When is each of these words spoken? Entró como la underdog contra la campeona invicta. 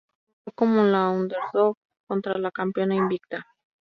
Entró 0.47 0.53
como 0.55 0.81
la 0.83 1.09
underdog 1.09 1.75
contra 2.07 2.35
la 2.39 2.49
campeona 2.49 2.95
invicta. 2.95 3.45